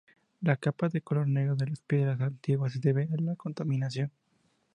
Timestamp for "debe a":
2.79-3.21